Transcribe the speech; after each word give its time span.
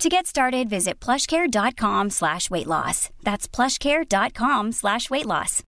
To 0.00 0.10
get 0.10 0.26
started, 0.26 0.68
visit 0.68 1.00
plushcare.com 1.00 2.10
slash 2.10 2.50
weight 2.50 2.66
loss. 2.66 3.08
That's 3.24 3.48
plushcare.com 3.48 4.72
slash 4.72 5.08
weight 5.08 5.24
loss. 5.24 5.62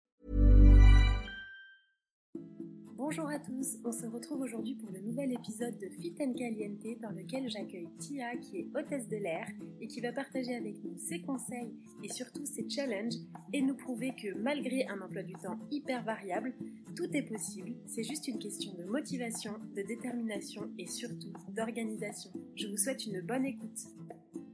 Bonjour 2.98 3.26
à 3.30 3.38
tous, 3.38 3.78
on 3.86 3.90
se 3.90 4.04
retrouve 4.04 4.42
aujourd'hui 4.42 4.74
pour 4.74 4.90
le 4.90 5.00
nouvel 5.00 5.32
épisode 5.32 5.78
de 5.78 5.88
Fit 5.88 6.14
and 6.20 6.34
Caliente 6.34 7.00
dans 7.00 7.08
lequel 7.08 7.48
j'accueille 7.48 7.88
Tia 7.98 8.36
qui 8.36 8.58
est 8.58 8.68
hôtesse 8.76 9.08
de 9.08 9.16
l'air 9.16 9.48
et 9.80 9.86
qui 9.86 10.02
va 10.02 10.12
partager 10.12 10.54
avec 10.54 10.74
nous 10.84 10.98
ses 10.98 11.22
conseils 11.22 11.72
et 12.04 12.12
surtout 12.12 12.44
ses 12.44 12.68
challenges 12.68 13.14
et 13.54 13.62
nous 13.62 13.76
prouver 13.76 14.12
que 14.14 14.34
malgré 14.36 14.86
un 14.88 15.00
emploi 15.00 15.22
du 15.22 15.32
temps 15.32 15.58
hyper 15.70 16.04
variable, 16.04 16.52
tout 16.94 17.08
est 17.14 17.22
possible, 17.22 17.72
c'est 17.86 18.04
juste 18.04 18.28
une 18.28 18.38
question 18.38 18.74
de 18.74 18.84
motivation, 18.84 19.52
de 19.74 19.80
détermination 19.80 20.70
et 20.76 20.86
surtout 20.86 21.32
d'organisation. 21.56 22.30
Je 22.56 22.66
vous 22.66 22.76
souhaite 22.76 23.06
une 23.06 23.22
bonne 23.22 23.46
écoute. 23.46 23.86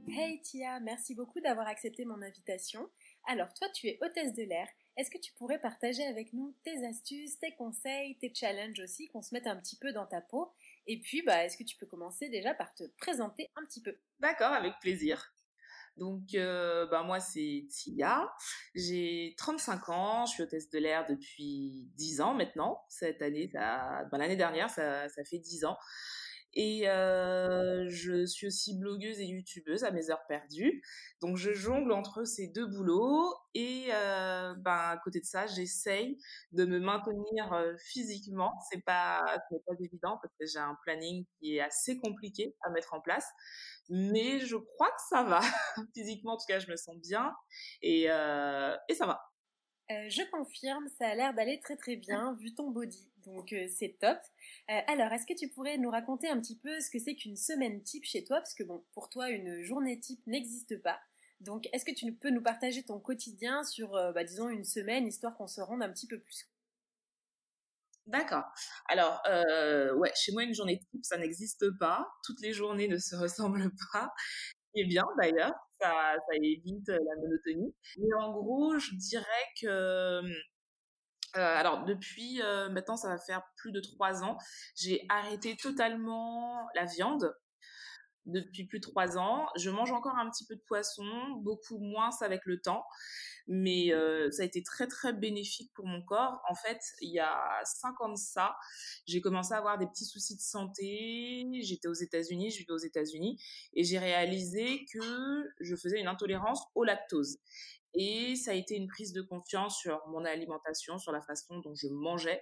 Hey 0.07 0.41
Tia, 0.41 0.79
merci 0.79 1.15
beaucoup 1.15 1.41
d'avoir 1.41 1.67
accepté 1.67 2.05
mon 2.05 2.21
invitation. 2.21 2.89
Alors 3.27 3.53
toi 3.53 3.67
tu 3.69 3.87
es 3.87 3.97
hôtesse 4.01 4.33
de 4.33 4.43
l'air 4.43 4.67
est-ce 4.97 5.11
que 5.11 5.17
tu 5.17 5.33
pourrais 5.33 5.59
partager 5.59 6.05
avec 6.05 6.31
nous 6.31 6.55
tes 6.63 6.85
astuces, 6.87 7.37
tes 7.39 7.53
conseils, 7.55 8.17
tes 8.17 8.33
challenges 8.33 8.79
aussi, 8.79 9.09
qu'on 9.09 9.21
se 9.21 9.33
mette 9.33 9.45
un 9.45 9.57
petit 9.57 9.77
peu 9.77 9.91
dans 9.91 10.05
ta 10.05 10.21
peau? 10.21 10.53
Et 10.87 11.01
puis, 11.01 11.21
bah, 11.21 11.43
est-ce 11.43 11.57
que 11.57 11.63
tu 11.63 11.75
peux 11.75 11.85
commencer 11.85 12.29
déjà 12.29 12.53
par 12.53 12.73
te 12.73 12.83
présenter 12.97 13.51
un 13.57 13.65
petit 13.65 13.81
peu? 13.81 13.97
D'accord, 14.19 14.53
avec 14.53 14.73
plaisir. 14.79 15.33
Donc, 15.97 16.33
euh, 16.33 16.87
bah, 16.87 17.03
moi, 17.03 17.19
c'est 17.19 17.65
Tia. 17.69 18.33
J'ai 18.73 19.33
35 19.37 19.89
ans. 19.89 20.25
Je 20.25 20.33
suis 20.33 20.43
hôtesse 20.43 20.69
de 20.69 20.79
l'air 20.79 21.05
depuis 21.07 21.89
10 21.95 22.21
ans 22.21 22.33
maintenant. 22.33 22.81
Cette 22.87 23.21
année, 23.21 23.49
bah, 23.53 24.07
l'année 24.13 24.37
dernière, 24.37 24.69
ça, 24.69 25.09
ça 25.09 25.25
fait 25.25 25.39
10 25.39 25.65
ans. 25.65 25.77
Et 26.55 26.89
euh, 26.89 27.85
je 27.89 28.25
suis 28.25 28.47
aussi 28.47 28.77
blogueuse 28.77 29.19
et 29.19 29.25
youtubeuse 29.25 29.83
à 29.83 29.91
mes 29.91 30.09
heures 30.09 30.25
perdues. 30.27 30.81
Donc 31.21 31.37
je 31.37 31.51
jongle 31.51 31.91
entre 31.91 32.23
ces 32.23 32.47
deux 32.47 32.65
boulots 32.65 33.33
et 33.53 33.87
euh, 33.93 34.53
ben 34.55 34.71
à 34.71 34.97
côté 35.03 35.19
de 35.19 35.25
ça, 35.25 35.47
j'essaye 35.47 36.17
de 36.51 36.65
me 36.65 36.79
maintenir 36.79 37.51
euh, 37.53 37.73
physiquement. 37.77 38.53
C'est 38.69 38.83
pas 38.83 39.21
ce 39.49 39.55
n'est 39.55 39.61
pas 39.67 39.73
évident 39.83 40.17
parce 40.21 40.33
que 40.39 40.45
j'ai 40.45 40.59
un 40.59 40.77
planning 40.83 41.25
qui 41.39 41.57
est 41.57 41.61
assez 41.61 41.97
compliqué 41.99 42.55
à 42.63 42.69
mettre 42.69 42.93
en 42.93 43.01
place, 43.01 43.27
mais 43.89 44.39
je 44.39 44.55
crois 44.55 44.89
que 44.89 45.01
ça 45.09 45.23
va. 45.23 45.41
physiquement 45.93 46.33
en 46.33 46.37
tout 46.37 46.45
cas, 46.47 46.59
je 46.59 46.69
me 46.71 46.77
sens 46.77 46.95
bien 46.97 47.33
et 47.81 48.05
euh, 48.09 48.75
et 48.89 48.95
ça 48.95 49.05
va. 49.05 49.34
Euh, 49.91 50.09
je 50.09 50.23
confirme, 50.31 50.87
ça 50.97 51.09
a 51.09 51.15
l'air 51.15 51.33
d'aller 51.35 51.59
très 51.59 51.75
très 51.75 51.95
bien 51.95 52.33
vu 52.39 52.55
ton 52.55 52.71
body, 52.71 53.07
donc 53.23 53.53
euh, 53.53 53.67
c'est 53.69 53.97
top. 53.99 54.17
Euh, 54.71 54.79
alors, 54.87 55.11
est-ce 55.13 55.27
que 55.27 55.37
tu 55.37 55.47
pourrais 55.47 55.77
nous 55.77 55.91
raconter 55.91 56.27
un 56.27 56.39
petit 56.39 56.57
peu 56.57 56.79
ce 56.79 56.89
que 56.89 56.97
c'est 56.97 57.15
qu'une 57.15 57.37
semaine 57.37 57.83
type 57.83 58.03
chez 58.03 58.23
toi? 58.23 58.37
Parce 58.37 58.55
que 58.55 58.63
bon, 58.63 58.83
pour 58.93 59.09
toi, 59.09 59.29
une 59.29 59.61
journée 59.61 59.99
type 59.99 60.25
n'existe 60.25 60.81
pas. 60.81 60.99
Donc, 61.39 61.69
est-ce 61.71 61.85
que 61.85 61.93
tu 61.93 62.11
peux 62.13 62.31
nous 62.31 62.41
partager 62.41 62.81
ton 62.81 62.99
quotidien 62.99 63.63
sur, 63.63 63.91
bah, 63.91 64.23
disons, 64.23 64.49
une 64.49 64.63
semaine, 64.63 65.05
histoire 65.05 65.35
qu'on 65.35 65.47
se 65.47 65.61
rende 65.61 65.83
un 65.83 65.91
petit 65.91 66.07
peu 66.07 66.17
plus 66.19 66.49
D'accord. 68.07 68.45
Alors, 68.87 69.21
ouais, 69.97 70.11
chez 70.15 70.31
moi, 70.31 70.43
une 70.43 70.55
journée 70.55 70.79
type, 70.79 71.03
ça 71.03 71.17
n'existe 71.17 71.77
pas. 71.77 72.07
Toutes 72.23 72.41
les 72.41 72.53
journées 72.53 72.87
ne 72.87 72.97
se 72.97 73.15
ressemblent 73.15 73.71
pas. 73.91 74.11
Et 74.75 74.85
bien, 74.85 75.05
d'ailleurs 75.17 75.53
ça, 75.85 76.35
évite 76.35 76.89
euh, 76.89 76.97
la 76.97 77.21
monotonie. 77.21 77.73
Mais 77.97 78.13
en 78.19 78.31
gros, 78.33 78.77
je 78.77 78.95
dirais 78.95 79.45
que 79.61 80.21
euh, 81.37 81.57
alors 81.57 81.83
depuis 81.83 82.41
euh, 82.41 82.69
maintenant 82.69 82.95
ça 82.95 83.09
va 83.09 83.17
faire 83.17 83.43
plus 83.57 83.71
de 83.71 83.81
trois 83.81 84.23
ans, 84.23 84.37
j'ai 84.75 85.05
arrêté 85.09 85.57
totalement 85.57 86.65
la 86.75 86.85
viande 86.85 87.35
depuis 88.25 88.65
plus 88.65 88.79
de 88.79 88.83
trois 88.83 89.17
ans. 89.17 89.47
Je 89.57 89.69
mange 89.69 89.91
encore 89.91 90.15
un 90.17 90.29
petit 90.29 90.45
peu 90.45 90.55
de 90.55 90.61
poisson, 90.61 91.05
beaucoup 91.41 91.77
moins 91.77 92.09
avec 92.21 92.45
le 92.45 92.59
temps, 92.61 92.85
mais 93.47 93.93
euh, 93.93 94.31
ça 94.31 94.43
a 94.43 94.45
été 94.45 94.63
très 94.63 94.87
très 94.87 95.13
bénéfique 95.13 95.71
pour 95.73 95.85
mon 95.85 96.01
corps. 96.01 96.41
En 96.49 96.55
fait, 96.55 96.79
il 97.01 97.11
y 97.11 97.19
a 97.19 97.61
cinq 97.63 97.99
ans 98.01 98.09
de 98.09 98.17
ça, 98.17 98.55
j'ai 99.05 99.21
commencé 99.21 99.53
à 99.53 99.57
avoir 99.57 99.77
des 99.77 99.87
petits 99.87 100.05
soucis 100.05 100.35
de 100.35 100.41
santé. 100.41 101.45
J'étais 101.61 101.87
aux 101.87 101.93
États-Unis, 101.93 102.51
je 102.51 102.59
vivais 102.59 102.73
aux 102.73 102.77
États-Unis, 102.77 103.41
et 103.73 103.83
j'ai 103.83 103.99
réalisé 103.99 104.85
que 104.91 105.49
je 105.59 105.75
faisais 105.75 105.99
une 105.99 106.07
intolérance 106.07 106.63
au 106.75 106.83
lactose. 106.83 107.37
Et 107.97 108.35
ça 108.35 108.51
a 108.51 108.53
été 108.53 108.75
une 108.75 108.87
prise 108.87 109.13
de 109.13 109.21
confiance 109.21 109.77
sur 109.77 110.05
mon 110.07 110.25
alimentation, 110.25 110.97
sur 110.97 111.13
la 111.13 111.21
façon 111.21 111.59
dont 111.59 111.73
je 111.75 111.87
mangeais. 111.87 112.41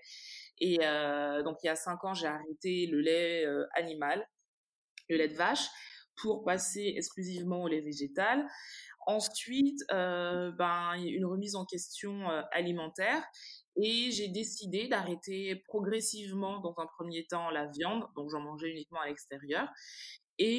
Et 0.59 0.79
euh, 0.81 1.43
donc 1.43 1.57
il 1.63 1.67
y 1.67 1.69
a 1.69 1.75
cinq 1.75 2.03
ans, 2.03 2.13
j'ai 2.13 2.27
arrêté 2.27 2.87
le 2.87 3.01
lait 3.01 3.45
euh, 3.45 3.65
animal 3.75 4.27
lait 5.15 5.29
de 5.29 5.35
vache 5.35 5.67
pour 6.15 6.43
passer 6.43 6.93
exclusivement 6.95 7.63
au 7.63 7.67
lait 7.67 7.81
végétal. 7.81 8.47
Ensuite, 9.05 9.79
euh, 9.91 10.51
ben, 10.51 10.93
une 10.95 11.25
remise 11.25 11.55
en 11.55 11.65
question 11.65 12.29
euh, 12.29 12.41
alimentaire 12.51 13.23
et 13.75 14.11
j'ai 14.11 14.29
décidé 14.29 14.87
d'arrêter 14.87 15.55
progressivement 15.67 16.59
dans 16.59 16.75
un 16.77 16.85
premier 16.97 17.25
temps 17.25 17.49
la 17.49 17.67
viande, 17.67 18.05
donc 18.15 18.29
j'en 18.29 18.39
mangeais 18.39 18.69
uniquement 18.69 19.01
à 19.01 19.07
l'extérieur, 19.07 19.67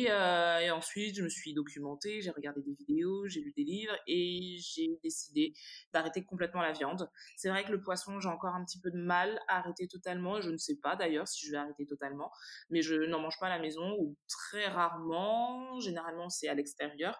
euh, 0.08 0.58
et, 0.60 0.70
ensuite, 0.70 1.16
je 1.16 1.22
me 1.22 1.28
suis 1.28 1.52
documentée, 1.52 2.20
j'ai 2.20 2.30
regardé 2.30 2.62
des 2.62 2.74
vidéos, 2.74 3.26
j'ai 3.26 3.40
lu 3.40 3.52
des 3.56 3.64
livres 3.64 3.96
et 4.06 4.56
j'ai 4.58 4.98
décidé 5.02 5.52
d'arrêter 5.92 6.24
complètement 6.24 6.62
la 6.62 6.72
viande. 6.72 7.10
C'est 7.36 7.48
vrai 7.48 7.64
que 7.64 7.72
le 7.72 7.80
poisson, 7.80 8.20
j'ai 8.20 8.28
encore 8.28 8.54
un 8.54 8.64
petit 8.64 8.80
peu 8.80 8.90
de 8.90 8.96
mal 8.96 9.40
à 9.48 9.58
arrêter 9.58 9.88
totalement. 9.88 10.40
Je 10.40 10.50
ne 10.50 10.56
sais 10.56 10.76
pas 10.76 10.96
d'ailleurs 10.96 11.26
si 11.26 11.46
je 11.46 11.52
vais 11.52 11.56
arrêter 11.56 11.86
totalement, 11.86 12.30
mais 12.70 12.82
je 12.82 12.94
n'en 12.94 13.20
mange 13.20 13.38
pas 13.40 13.46
à 13.46 13.50
la 13.50 13.58
maison 13.58 13.96
ou 13.98 14.16
très 14.28 14.68
rarement. 14.68 15.80
Généralement, 15.80 16.28
c'est 16.28 16.48
à 16.48 16.54
l'extérieur. 16.54 17.18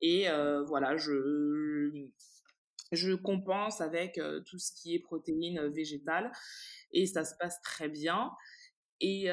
Et 0.00 0.28
euh, 0.28 0.62
voilà, 0.64 0.96
je 0.96 1.90
je 2.92 3.14
compense 3.14 3.80
avec 3.80 4.18
euh, 4.18 4.40
tout 4.42 4.58
ce 4.58 4.72
qui 4.72 4.94
est 4.94 5.00
protéines 5.00 5.66
végétales 5.68 6.30
et 6.92 7.06
ça 7.06 7.24
se 7.24 7.34
passe 7.40 7.60
très 7.62 7.88
bien. 7.88 8.30
Et 9.00 9.28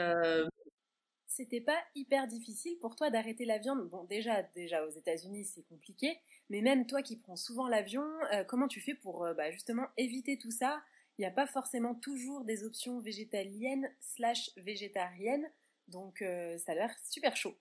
c'était 1.41 1.61
pas 1.61 1.83
hyper 1.95 2.27
difficile 2.27 2.77
pour 2.79 2.95
toi 2.95 3.09
d'arrêter 3.09 3.45
la 3.45 3.57
viande 3.57 3.89
Bon, 3.89 4.03
déjà, 4.03 4.43
déjà 4.43 4.85
aux 4.85 4.91
États-Unis, 4.91 5.45
c'est 5.45 5.63
compliqué, 5.63 6.19
mais 6.51 6.61
même 6.61 6.85
toi 6.85 7.01
qui 7.01 7.17
prends 7.17 7.35
souvent 7.35 7.67
l'avion, 7.67 8.05
euh, 8.31 8.43
comment 8.43 8.67
tu 8.67 8.79
fais 8.79 8.93
pour 8.93 9.25
euh, 9.25 9.33
bah, 9.33 9.49
justement 9.51 9.87
éviter 9.97 10.37
tout 10.37 10.51
ça? 10.51 10.83
Il 11.17 11.21
n'y 11.21 11.25
a 11.25 11.31
pas 11.31 11.47
forcément 11.47 11.95
toujours 11.95 12.45
des 12.45 12.63
options 12.63 12.99
végétaliennes 12.99 13.89
slash 13.99 14.51
végétariennes, 14.57 15.49
donc 15.87 16.21
euh, 16.21 16.59
ça 16.59 16.73
a 16.73 16.75
l'air 16.75 16.95
super 17.03 17.35
chaud. 17.35 17.55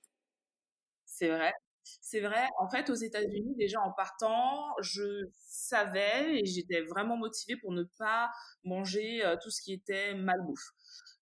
C'est 1.04 1.28
vrai. 1.28 1.52
C'est 1.84 2.20
vrai. 2.20 2.46
En 2.58 2.68
fait, 2.68 2.90
aux 2.90 2.94
États-Unis, 2.94 3.54
déjà 3.56 3.80
en 3.80 3.92
partant, 3.92 4.74
je 4.82 5.02
savais 5.40 6.40
et 6.40 6.46
j'étais 6.46 6.82
vraiment 6.82 7.16
motivée 7.16 7.56
pour 7.56 7.72
ne 7.72 7.84
pas 7.98 8.30
manger 8.64 9.22
tout 9.42 9.50
ce 9.50 9.62
qui 9.62 9.72
était 9.72 10.14
malbouffe. 10.14 10.70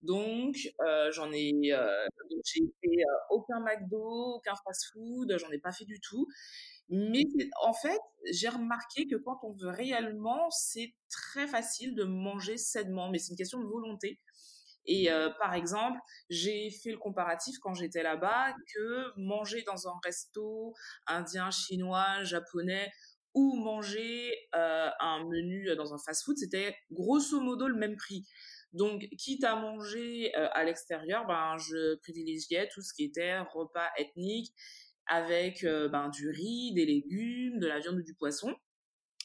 Donc, 0.02 0.56
j'en 1.12 1.32
ai, 1.32 1.52
j'ai 2.44 2.62
fait 2.82 3.02
aucun 3.30 3.60
McDo, 3.60 4.36
aucun 4.36 4.54
fast-food, 4.64 5.36
j'en 5.38 5.50
ai 5.50 5.58
pas 5.58 5.72
fait 5.72 5.84
du 5.84 6.00
tout. 6.00 6.26
Mais 6.90 7.24
en 7.62 7.74
fait, 7.74 8.00
j'ai 8.32 8.48
remarqué 8.48 9.06
que 9.06 9.16
quand 9.16 9.38
on 9.42 9.52
veut 9.52 9.68
réellement, 9.70 10.50
c'est 10.50 10.94
très 11.10 11.46
facile 11.46 11.94
de 11.94 12.04
manger 12.04 12.56
sainement, 12.56 13.10
mais 13.10 13.18
c'est 13.18 13.30
une 13.32 13.36
question 13.36 13.60
de 13.60 13.66
volonté. 13.66 14.18
Et 14.88 15.12
euh, 15.12 15.30
par 15.38 15.54
exemple, 15.54 16.00
j'ai 16.30 16.70
fait 16.70 16.90
le 16.90 16.98
comparatif 16.98 17.56
quand 17.60 17.74
j'étais 17.74 18.02
là-bas 18.02 18.54
que 18.74 19.12
manger 19.16 19.62
dans 19.62 19.86
un 19.86 19.94
resto 20.02 20.74
indien, 21.06 21.50
chinois, 21.50 22.24
japonais 22.24 22.90
ou 23.34 23.56
manger 23.62 24.34
euh, 24.56 24.88
un 24.98 25.24
menu 25.24 25.68
dans 25.76 25.94
un 25.94 25.98
fast-food, 25.98 26.38
c'était 26.38 26.74
grosso 26.90 27.38
modo 27.40 27.68
le 27.68 27.76
même 27.76 27.96
prix. 27.96 28.26
Donc, 28.72 29.06
quitte 29.18 29.44
à 29.44 29.56
manger 29.56 30.34
euh, 30.36 30.48
à 30.52 30.64
l'extérieur, 30.64 31.26
ben, 31.26 31.56
je 31.58 31.96
privilégiais 31.96 32.68
tout 32.72 32.82
ce 32.82 32.92
qui 32.94 33.04
était 33.04 33.38
repas 33.38 33.88
ethnique 33.98 34.52
avec 35.06 35.64
euh, 35.64 35.88
ben, 35.88 36.08
du 36.08 36.30
riz, 36.30 36.72
des 36.74 36.86
légumes, 36.86 37.58
de 37.60 37.66
la 37.66 37.78
viande 37.78 37.96
ou 37.96 38.02
du 38.02 38.14
poisson. 38.14 38.54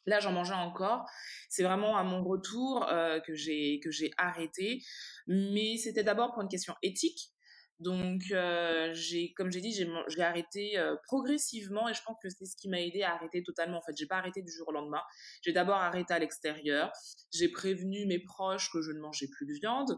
Là, 0.06 0.20
j'en 0.20 0.34
mangeais 0.34 0.54
encore. 0.54 1.06
C'est 1.50 1.64
vraiment 1.64 1.98
à 1.98 2.04
mon 2.04 2.24
retour 2.24 2.88
euh, 2.90 3.20
que 3.22 3.36
j'ai 3.36 3.80
que 3.82 3.90
j'ai 3.90 4.12
arrêté, 4.18 4.82
mais 5.28 5.78
c'était 5.78 6.04
d'abord 6.04 6.34
pour 6.34 6.42
une 6.42 6.50
question 6.50 6.76
éthique. 6.82 7.34
Donc, 7.80 8.22
euh, 8.32 8.94
comme 9.36 9.52
j'ai 9.52 9.60
dit, 9.60 9.74
j'ai, 9.74 10.22
arrêté 10.22 10.78
euh, 10.78 10.96
progressivement 11.06 11.90
et 11.90 11.94
je 11.94 12.02
pense 12.06 12.18
que 12.22 12.30
c'est 12.30 12.46
ce 12.46 12.56
qui 12.56 12.70
m'a 12.70 12.80
aidé 12.80 13.04
à 13.04 13.14
arrêter 13.14 13.44
totalement. 13.44 13.80
En 13.80 13.82
fait, 13.82 13.94
j'ai 13.98 14.06
pas 14.06 14.18
arrêté 14.18 14.42
du 14.42 14.52
jour 14.52 14.70
au 14.70 14.72
lendemain. 14.72 15.02
J'ai 15.42 15.52
d'abord 15.52 15.76
arrêté 15.76 16.14
à 16.14 16.20
l'extérieur. 16.20 16.92
J'ai 17.34 17.50
prévenu 17.50 18.06
mes 18.06 18.20
proches 18.20 18.72
que 18.72 18.82
je 18.82 18.92
ne 18.92 19.00
mangeais 19.00 19.28
plus 19.28 19.46
de 19.46 19.54
viande. 19.54 19.98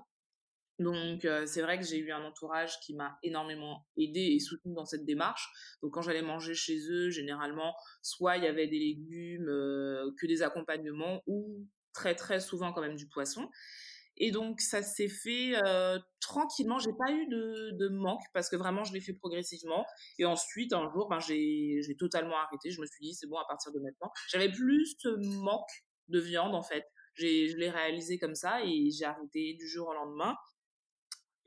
Donc 0.77 1.23
euh, 1.23 1.45
c'est 1.45 1.61
vrai 1.61 1.79
que 1.79 1.85
j'ai 1.85 1.97
eu 1.99 2.11
un 2.11 2.23
entourage 2.25 2.79
qui 2.81 2.95
m'a 2.95 3.17
énormément 3.23 3.85
aidé 3.97 4.33
et 4.35 4.39
soutenu 4.39 4.73
dans 4.73 4.85
cette 4.85 5.05
démarche. 5.05 5.47
Donc 5.81 5.93
quand 5.93 6.01
j'allais 6.01 6.21
manger 6.21 6.53
chez 6.53 6.77
eux, 6.89 7.11
généralement, 7.11 7.73
soit 8.01 8.37
il 8.37 8.43
y 8.43 8.47
avait 8.47 8.67
des 8.67 8.79
légumes, 8.79 9.45
que 9.45 10.27
des 10.27 10.41
accompagnements, 10.41 11.21
ou 11.27 11.65
très 11.93 12.13
très 12.13 12.41
souvent 12.41 12.73
quand 12.73 12.81
même 12.81 12.97
du 12.97 13.07
poisson. 13.07 13.49
Et 14.17 14.31
donc 14.31 14.61
ça 14.61 14.81
s'est 14.81 15.09
fait 15.09 15.53
euh, 15.65 15.99
tranquillement. 16.21 16.79
J'ai 16.79 16.93
pas 16.93 17.11
eu 17.11 17.27
de, 17.27 17.89
manque 17.89 18.23
parce 18.33 18.49
que 18.49 18.55
vraiment 18.55 18.83
je 18.83 18.93
l'ai 18.93 19.01
fait 19.01 19.13
progressivement. 19.13 19.85
Et 20.19 20.25
ensuite 20.25 20.73
un 20.73 20.89
jour, 20.91 21.07
ben 21.09 21.19
j'ai 21.19 21.95
totalement 21.99 22.37
arrêté. 22.37 22.71
Je 22.71 22.81
me 22.81 22.85
suis 22.85 23.01
dit 23.01 23.13
c'est 23.13 23.27
bon 23.27 23.37
à 23.37 23.45
partir 23.47 23.71
de 23.71 23.79
maintenant. 23.79 24.11
J'avais 24.29 24.51
plus 24.51 24.97
de 25.03 25.17
manque 25.41 25.83
de 26.07 26.19
viande 26.19 26.55
en 26.55 26.63
fait. 26.63 26.85
Je 27.15 27.55
l'ai 27.55 27.69
réalisé 27.69 28.17
comme 28.17 28.35
ça 28.35 28.63
et 28.63 28.89
j'ai 28.91 29.05
arrêté 29.05 29.53
du 29.53 29.67
jour 29.67 29.87
au 29.87 29.93
lendemain. 29.93 30.35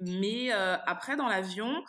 Mais 0.01 0.53
euh, 0.53 0.77
après, 0.87 1.17
dans 1.17 1.29
l'avion, 1.29 1.83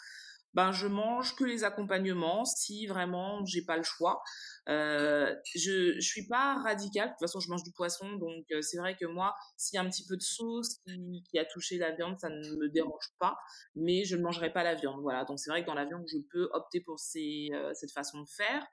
ben 0.54 0.72
je 0.72 0.88
mange 0.88 1.36
que 1.36 1.44
les 1.44 1.64
accompagnements 1.64 2.46
si 2.46 2.88
vraiment 2.88 3.46
j'ai 3.46 3.64
pas 3.64 3.78
le 3.78 3.84
choix. 3.84 4.22
Euh, 4.68 5.36
je 5.56 5.96
je 6.00 6.08
suis 6.08 6.28
pas 6.28 6.62
radicale. 6.64 7.08
De 7.10 7.14
toute 7.14 7.22
façon, 7.22 7.40
je 7.40 7.50
mange 7.50 7.64
du 7.64 7.72
poisson, 7.72 8.12
donc 8.14 8.46
euh, 8.52 8.62
c'est 8.62 8.78
vrai 8.78 8.96
que 8.96 9.06
moi, 9.06 9.36
s'il 9.58 9.78
y 9.78 9.80
a 9.80 9.84
un 9.84 9.90
petit 9.90 10.06
peu 10.08 10.16
de 10.16 10.22
sauce 10.22 10.80
qui, 10.86 11.24
qui 11.30 11.40
a 11.40 11.46
touché 11.46 11.78
la 11.78 11.92
viande, 11.92 12.20
ça 12.20 12.30
ne 12.30 12.36
me 12.58 12.70
dérange 12.70 13.10
pas. 13.20 13.38
Mais 13.76 14.04
je 14.06 14.16
ne 14.16 14.24
mangerai 14.24 14.52
pas 14.52 14.64
la 14.64 14.76
viande. 14.76 15.02
Voilà. 15.02 15.26
Donc 15.26 15.40
c'est 15.40 15.50
vrai 15.50 15.62
que 15.62 15.68
dans 15.68 15.76
l'avion, 15.76 16.04
je 16.08 16.18
peux 16.32 16.50
opter 16.54 16.82
pour 16.82 17.00
ces, 17.00 17.50
euh, 17.54 17.72
cette 17.74 17.92
façon 17.92 18.22
de 18.22 18.28
faire. 18.30 18.66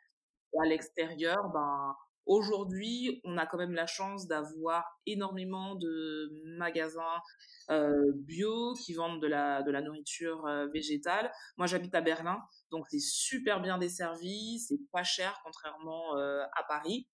Et 0.54 0.66
à 0.66 0.68
l'extérieur, 0.68 1.50
ben 1.52 1.94
Aujourd'hui, 2.26 3.20
on 3.22 3.38
a 3.38 3.46
quand 3.46 3.56
même 3.56 3.74
la 3.74 3.86
chance 3.86 4.26
d'avoir 4.26 4.84
énormément 5.06 5.76
de 5.76 6.28
magasins 6.58 7.22
euh, 7.70 8.12
bio 8.14 8.74
qui 8.74 8.94
vendent 8.94 9.22
de 9.22 9.28
la, 9.28 9.62
nourriture 9.80 10.44
euh, 10.46 10.66
végétale. 10.66 11.30
Moi, 11.56 11.68
j'habite 11.68 11.94
à 11.94 12.00
Berlin, 12.00 12.42
donc 12.72 12.86
c'est 12.88 13.00
super 13.00 13.60
bien 13.60 13.78
desservi, 13.78 14.58
c'est 14.58 14.80
pas 14.90 15.04
cher 15.04 15.40
contrairement 15.44 16.16
euh, 16.16 16.42
à 16.56 16.64
Paris. 16.64 17.08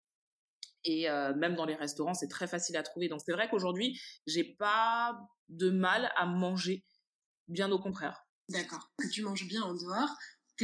Et 0.85 1.07
même 1.37 1.55
dans 1.55 1.65
les 1.65 1.77
restaurants, 1.77 2.13
c'est 2.13 2.27
très 2.27 2.49
facile 2.49 2.77
à 2.77 2.83
trouver. 2.83 3.09
Donc 3.09 3.21
c'est 3.25 3.31
vrai 3.31 3.49
qu'aujourd'hui, 3.49 4.01
j'ai 4.27 4.43
pas 4.43 5.17
de 5.49 5.71
mal 5.71 6.11
à 6.17 6.27
manger, 6.27 6.85
bien 7.47 7.71
au 7.71 7.79
contraire. 7.79 8.27
D'accord. 8.49 8.91
Tu 9.13 9.23
manges 9.23 9.47
bien 9.47 9.63
en 9.63 9.75
dehors, 9.75 10.17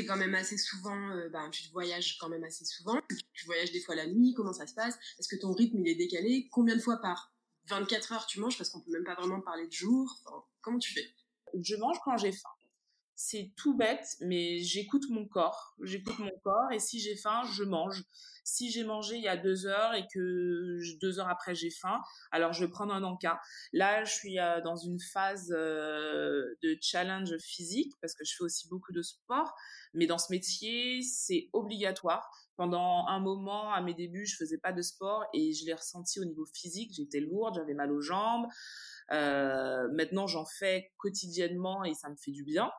quand 0.05 0.17
même 0.17 0.35
assez 0.35 0.59
souvent, 0.59 1.11
euh, 1.11 1.29
bah, 1.29 1.49
tu 1.51 1.69
voyages 1.71 2.19
quand 2.19 2.29
même 2.29 2.45
assez 2.45 2.65
souvent. 2.65 3.01
Tu 3.33 3.47
voyages 3.47 3.73
des 3.73 3.81
fois 3.81 3.95
la 3.95 4.07
nuit, 4.07 4.35
comment 4.35 4.53
ça 4.53 4.67
se 4.67 4.75
passe? 4.75 4.99
Est-ce 5.19 5.29
que 5.29 5.41
ton 5.41 5.53
rythme 5.53 5.79
il 5.79 5.89
est 5.89 5.95
décalé? 5.95 6.49
Combien 6.51 6.77
de 6.77 6.81
fois 6.81 6.99
par 6.99 7.33
24 7.67 8.13
heures 8.13 8.27
tu 8.27 8.41
manges? 8.41 8.59
Parce 8.59 8.71
qu'on 8.71 8.81
peut 8.81 8.93
même 8.93 9.05
pas 9.05 9.15
vraiment 9.15 9.41
parler 9.41 9.67
de. 9.67 10.05
Enfin, 10.27 10.45
comment 10.61 10.79
tu 10.79 10.93
fais? 10.93 11.07
Je 11.55 11.77
mange 11.77 11.99
quand 12.05 12.17
j'ai 12.17 12.33
faim. 12.33 12.49
C'est 13.21 13.51
tout 13.57 13.77
bête, 13.77 14.17
mais 14.21 14.61
j'écoute 14.61 15.11
mon 15.11 15.27
corps. 15.27 15.75
J'écoute 15.83 16.21
mon 16.21 16.31
corps 16.45 16.71
et 16.71 16.79
si 16.79 17.01
j'ai 17.01 17.17
faim, 17.17 17.43
je 17.53 17.65
mange. 17.65 18.05
Si 18.45 18.71
j'ai 18.71 18.85
mangé 18.85 19.17
il 19.17 19.23
y 19.23 19.29
a 19.29 19.37
deux 19.37 19.67
heures 19.67 19.93
et 19.95 20.07
que 20.15 20.79
deux 21.01 21.19
heures 21.19 21.29
après 21.29 21.57
j'ai 21.57 21.71
faim, 21.71 22.01
alors 22.31 22.53
je 22.53 22.65
vais 22.65 22.71
prendre 22.71 22.95
un 22.95 23.03
encas. 23.03 23.41
Là, 23.73 24.05
je 24.05 24.13
suis 24.15 24.39
euh, 24.39 24.61
dans 24.61 24.77
une 24.77 25.01
phase 25.01 25.51
euh, 25.51 26.45
de 26.63 26.79
challenge 26.81 27.37
physique 27.39 27.93
parce 28.01 28.15
que 28.15 28.25
je 28.25 28.37
fais 28.39 28.45
aussi 28.45 28.69
beaucoup 28.69 28.93
de 28.93 29.03
sport. 29.03 29.53
Mais 29.95 30.07
dans 30.07 30.19
ce 30.19 30.33
métier, 30.33 31.03
c'est 31.03 31.49
obligatoire. 31.53 32.31
Pendant 32.55 33.05
un 33.09 33.19
moment, 33.19 33.73
à 33.73 33.83
mes 33.83 33.95
débuts, 33.95 34.27
je 34.27 34.37
faisais 34.37 34.59
pas 34.59 34.73
de 34.73 34.81
sport 34.81 35.25
et 35.35 35.53
je 35.53 35.67
l'ai 35.67 35.75
ressenti 35.75 36.21
au 36.21 36.25
niveau 36.25 36.47
physique. 36.55 36.93
J'étais 36.95 37.19
lourde, 37.19 37.57
j'avais 37.57 37.75
mal 37.75 37.91
aux 37.91 38.01
jambes. 38.01 38.47
Euh, 39.11 39.89
maintenant, 39.93 40.29
j'en 40.29 40.45
fais 40.45 40.93
quotidiennement 40.99 41.83
et 41.83 41.95
ça 41.95 42.09
me 42.09 42.17
fait 42.17 42.31
du 42.31 42.45
bien. 42.45 42.71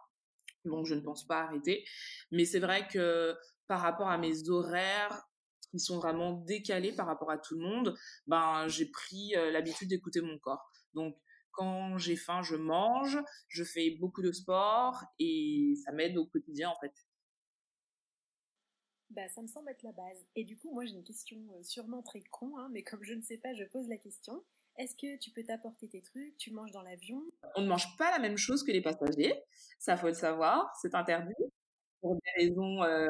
Donc, 0.66 0.86
je 0.86 0.96
ne 0.96 1.02
pense 1.02 1.26
pas 1.26 1.42
arrêter. 1.42 1.86
Mais 2.32 2.46
c'est 2.46 2.60
vrai 2.60 2.88
que 2.88 3.36
par 3.68 3.82
rapport 3.82 4.10
à 4.10 4.18
mes 4.18 4.50
horaires, 4.50 5.30
qui 5.72 5.80
sont 5.80 5.98
vraiment 5.98 6.34
décalés 6.34 6.94
par 6.94 7.06
rapport 7.06 7.32
à 7.32 7.38
tout 7.38 7.56
le 7.56 7.62
monde, 7.62 7.96
ben 8.28 8.68
j'ai 8.68 8.86
pris 8.86 9.36
euh, 9.36 9.52
l'habitude 9.52 9.90
d'écouter 9.90 10.22
mon 10.22 10.38
corps. 10.40 10.68
Donc 10.94 11.16
quand 11.52 11.98
j'ai 11.98 12.16
faim, 12.16 12.42
je 12.42 12.56
mange, 12.56 13.20
je 13.48 13.64
fais 13.64 13.92
beaucoup 14.00 14.22
de 14.22 14.32
sport 14.32 15.04
et 15.20 15.76
ça 15.84 15.92
m'aide 15.92 16.18
au 16.18 16.26
quotidien 16.26 16.70
en 16.70 16.80
fait. 16.80 16.94
Bah, 19.10 19.28
ça 19.28 19.42
me 19.42 19.48
semble 19.48 19.72
être 19.72 19.82
la 19.82 19.92
base. 19.92 20.28
Et 20.36 20.44
du 20.44 20.56
coup, 20.56 20.72
moi, 20.72 20.86
j'ai 20.86 20.94
une 20.94 21.04
question 21.04 21.38
euh, 21.56 21.64
sûrement 21.64 22.04
très 22.04 22.22
con, 22.30 22.58
hein, 22.60 22.70
mais 22.72 22.84
comme 22.84 23.04
je 23.04 23.16
ne 23.16 23.22
sais 23.22 23.38
pas, 23.38 23.56
je 23.56 23.64
pose 23.64 23.88
la 23.88 23.98
question. 23.98 24.44
Est-ce 24.80 24.96
que 24.96 25.18
tu 25.18 25.32
peux 25.32 25.44
t'apporter 25.44 25.90
tes 25.90 26.02
trucs? 26.02 26.38
Tu 26.38 26.52
manges 26.52 26.72
dans 26.72 26.82
l'avion? 26.82 27.22
On 27.56 27.62
ne 27.62 27.68
mange 27.68 27.98
pas 27.98 28.12
la 28.12 28.20
même 28.20 28.38
chose 28.38 28.64
que 28.64 28.72
les 28.72 28.82
passagers, 28.82 29.34
ça 29.78 29.98
faut 29.98 30.08
le 30.08 30.14
savoir, 30.14 30.72
c'est 30.82 30.96
interdit 30.96 31.34
pour 32.00 32.16
des 32.16 32.46
raisons 32.46 32.82
euh, 32.84 33.08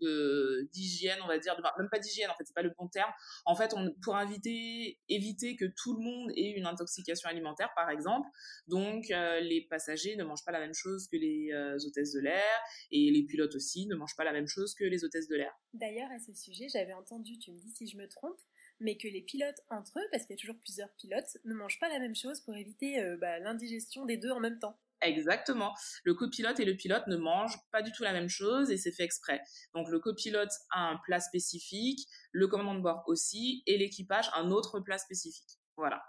de 0.00 0.68
d'hygiène, 0.72 1.18
on 1.22 1.28
va 1.28 1.38
dire, 1.38 1.54
même 1.78 1.88
pas 1.88 2.00
d'hygiène 2.00 2.28
en 2.28 2.34
fait, 2.34 2.42
c'est 2.44 2.54
pas 2.54 2.62
le 2.62 2.72
bon 2.76 2.88
terme. 2.88 3.10
En 3.44 3.54
fait, 3.54 3.72
on 3.76 3.94
pour 4.02 4.16
inviter, 4.16 4.98
éviter 5.08 5.54
que 5.54 5.64
tout 5.64 5.96
le 5.96 6.02
monde 6.02 6.32
ait 6.34 6.50
une 6.50 6.66
intoxication 6.66 7.28
alimentaire, 7.28 7.70
par 7.76 7.90
exemple. 7.90 8.28
Donc, 8.66 9.12
euh, 9.12 9.38
les 9.38 9.66
passagers 9.70 10.16
ne 10.16 10.24
mangent 10.24 10.44
pas 10.44 10.50
la 10.50 10.58
même 10.60 10.74
chose 10.74 11.06
que 11.06 11.16
les 11.16 11.52
euh, 11.52 11.78
hôtesses 11.86 12.12
de 12.12 12.20
l'air 12.20 12.60
et 12.90 13.12
les 13.12 13.22
pilotes 13.24 13.54
aussi 13.54 13.86
ne 13.86 13.94
mangent 13.94 14.16
pas 14.16 14.24
la 14.24 14.32
même 14.32 14.48
chose 14.48 14.74
que 14.74 14.84
les 14.84 15.04
hôtesses 15.04 15.28
de 15.28 15.36
l'air. 15.36 15.52
D'ailleurs, 15.72 16.10
à 16.10 16.18
ce 16.18 16.32
sujet, 16.34 16.66
j'avais 16.68 16.94
entendu, 16.94 17.38
tu 17.38 17.52
me 17.52 17.58
dis 17.58 17.70
si 17.70 17.86
je 17.86 17.96
me 17.96 18.08
trompe, 18.08 18.40
mais 18.80 18.96
que 18.96 19.08
les 19.08 19.22
pilotes 19.22 19.60
entre 19.70 19.98
eux, 19.98 20.08
parce 20.10 20.24
qu'il 20.24 20.34
y 20.34 20.38
a 20.38 20.40
toujours 20.40 20.60
plusieurs 20.60 20.90
pilotes, 20.94 21.38
ne 21.44 21.54
mangent 21.54 21.80
pas 21.80 21.88
la 21.88 21.98
même 21.98 22.14
chose 22.14 22.40
pour 22.40 22.56
éviter 22.56 23.00
euh, 23.00 23.16
bah, 23.16 23.38
l'indigestion 23.38 24.04
des 24.04 24.16
deux 24.16 24.30
en 24.30 24.40
même 24.40 24.58
temps. 24.58 24.78
Exactement. 25.00 25.74
Le 26.04 26.14
copilote 26.14 26.60
et 26.60 26.64
le 26.64 26.76
pilote 26.76 27.06
ne 27.08 27.16
mangent 27.16 27.58
pas 27.70 27.82
du 27.82 27.92
tout 27.92 28.02
la 28.02 28.12
même 28.12 28.28
chose 28.28 28.70
et 28.70 28.78
c'est 28.78 28.92
fait 28.92 29.04
exprès. 29.04 29.40
Donc 29.74 29.88
le 29.88 29.98
copilote 29.98 30.52
a 30.70 30.88
un 30.88 30.96
plat 31.04 31.20
spécifique, 31.20 32.08
le 32.32 32.48
commandant 32.48 32.74
de 32.74 32.80
bord 32.80 33.02
aussi, 33.06 33.62
et 33.66 33.76
l'équipage 33.76 34.30
un 34.34 34.50
autre 34.50 34.80
plat 34.80 34.98
spécifique. 34.98 35.58
Voilà. 35.76 36.02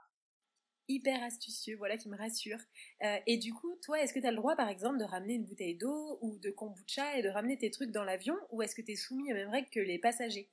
Hyper 0.88 1.24
astucieux, 1.24 1.76
voilà 1.78 1.98
qui 1.98 2.10
me 2.10 2.18
rassure. 2.18 2.60
Euh, 3.04 3.18
et 3.26 3.38
du 3.38 3.54
coup, 3.54 3.76
toi, 3.84 4.00
est-ce 4.00 4.14
que 4.14 4.20
tu 4.20 4.28
as 4.28 4.32
le 4.32 4.38
droit, 4.38 4.56
par 4.56 4.70
exemple, 4.70 5.00
de 5.00 5.04
ramener 5.04 5.34
une 5.34 5.46
bouteille 5.46 5.76
d'eau 5.76 6.20
ou 6.22 6.38
de 6.38 6.52
kombucha 6.52 7.18
et 7.18 7.24
de 7.24 7.30
ramener 7.30 7.58
tes 7.58 7.72
trucs 7.72 7.92
dans 7.92 8.04
l'avion, 8.04 8.38
ou 8.52 8.62
est-ce 8.62 8.76
que 8.76 8.84
tu 8.84 8.92
es 8.92 8.96
soumis 8.96 9.32
aux 9.32 9.36
mêmes 9.36 9.50
règles 9.50 9.70
que 9.70 9.80
les 9.80 9.98
passagers? 9.98 10.48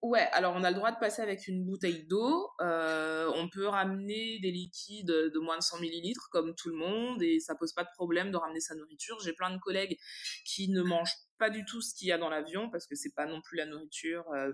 Ouais, 0.00 0.28
alors 0.32 0.54
on 0.54 0.62
a 0.62 0.70
le 0.70 0.76
droit 0.76 0.92
de 0.92 0.98
passer 0.98 1.22
avec 1.22 1.48
une 1.48 1.64
bouteille 1.64 2.06
d'eau. 2.06 2.50
Euh, 2.60 3.28
on 3.34 3.48
peut 3.48 3.66
ramener 3.66 4.38
des 4.38 4.52
liquides 4.52 5.08
de 5.08 5.38
moins 5.40 5.58
de 5.58 5.62
100 5.62 5.80
millilitres 5.80 6.28
comme 6.30 6.54
tout 6.54 6.68
le 6.68 6.76
monde 6.76 7.20
et 7.20 7.40
ça 7.40 7.56
pose 7.56 7.72
pas 7.72 7.82
de 7.82 7.88
problème 7.94 8.30
de 8.30 8.36
ramener 8.36 8.60
sa 8.60 8.76
nourriture. 8.76 9.18
J'ai 9.20 9.32
plein 9.32 9.50
de 9.50 9.58
collègues 9.58 9.98
qui 10.44 10.68
ne 10.68 10.82
mangent 10.82 11.16
pas 11.38 11.50
du 11.50 11.64
tout 11.64 11.80
ce 11.80 11.94
qu'il 11.96 12.06
y 12.06 12.12
a 12.12 12.18
dans 12.18 12.28
l'avion 12.28 12.70
parce 12.70 12.86
que 12.86 12.94
c'est 12.94 13.12
pas 13.12 13.26
non 13.26 13.40
plus 13.42 13.56
la 13.56 13.66
nourriture 13.66 14.24
euh, 14.34 14.52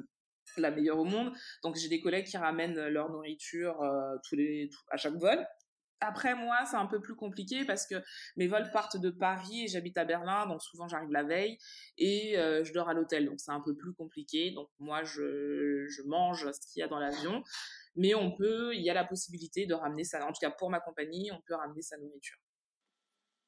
la 0.57 0.71
meilleure 0.71 0.99
au 0.99 1.05
monde. 1.05 1.33
Donc 1.63 1.77
j'ai 1.77 1.89
des 1.89 2.01
collègues 2.01 2.27
qui 2.27 2.39
ramènent 2.39 2.89
leur 2.89 3.11
nourriture 3.11 3.83
euh, 3.83 4.17
à 4.91 4.97
chaque 4.97 5.17
vol 5.17 5.47
Après 6.05 6.35
moi, 6.35 6.65
c'est 6.67 6.77
un 6.77 6.87
peu 6.87 7.01
plus 7.01 7.17
compliqué 7.17 7.65
parce 7.65 7.87
que 7.87 7.97
mes 8.37 8.47
vols 8.47 8.71
partent 8.71 8.97
de 8.97 9.11
Paris 9.11 9.65
et 9.65 9.69
j'habite 9.69 9.97
à 9.97 10.05
Berlin, 10.05 10.47
donc 10.47 10.63
souvent 10.63 10.87
j'arrive 10.87 11.11
la 11.11 11.23
veille 11.23 11.59
et 11.97 12.39
euh, 12.39 12.63
je 12.65 12.73
dors 12.73 12.89
à 12.89 12.95
l'hôtel, 12.95 13.27
donc 13.27 13.41
c'est 13.41 13.53
un 13.53 13.61
peu 13.61 13.75
plus 13.75 13.95
compliqué. 13.95 14.53
Donc 14.53 14.69
moi, 14.79 15.03
je, 15.03 15.87
je 15.89 16.03
mange 16.03 16.51
ce 16.53 16.73
qu'il 16.73 16.81
y 16.81 16.83
a 16.83 16.89
dans 16.89 16.99
l'avion, 16.99 17.43
mais 17.97 18.15
on 18.15 18.33
peut, 18.37 18.75
il 18.75 18.83
y 18.83 18.91
a 18.91 18.95
la 18.95 19.05
possibilité 19.05 19.67
de 19.67 19.75
ramener 19.75 20.05
ça. 20.05 20.25
En 20.27 20.33
tout 20.33 20.41
cas, 20.41 20.51
pour 20.51 20.71
ma 20.71 20.81
compagnie, 20.81 21.31
on 21.33 21.41
peut 21.47 21.55
ramener 21.55 21.83
sa 21.83 21.97
nourriture. 21.97 22.39